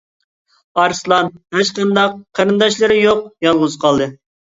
ئارسلان 0.83 1.29
ھېچقانداق 1.59 2.17
قېرىنداشلىرى 2.41 3.01
يوق 3.07 3.25
يالغۇز 3.51 3.83
قالدى. 3.87 4.15